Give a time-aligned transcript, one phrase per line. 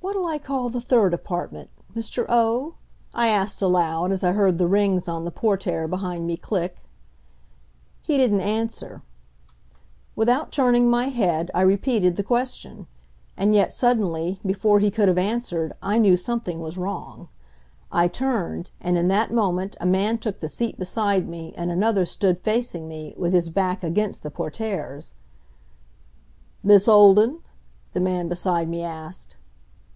[0.00, 2.24] "What'll I call the third apartment house, Mr.
[2.30, 2.76] O?"
[3.12, 6.78] I asked aloud, as I heard the rings on the portiere behind me click.
[8.00, 9.02] He didn't answer.
[10.16, 12.86] Without turning my head I repeated the question.
[13.36, 17.28] And yet suddenly before he could have answered, I knew something was wrong.
[17.92, 18.70] I turned.
[18.80, 22.88] And in that moment a man took the seat beside me and another stood facing
[22.88, 25.12] me, with his back against the portieres.
[26.62, 27.40] "Miss Olden?"
[27.92, 29.34] the man beside me asked.